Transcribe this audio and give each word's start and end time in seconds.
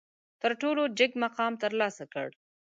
تر 0.41 0.51
ټولو 0.61 0.83
جګ 0.97 1.11
مقام 1.23 1.53
ترلاسه 1.63 2.05
کړ. 2.13 2.27